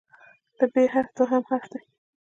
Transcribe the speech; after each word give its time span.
د 0.57 0.59
"ب" 0.71 0.75
حرف 0.93 1.09
دوهم 1.17 1.43
حرف 1.49 1.67
دی. 1.73 1.81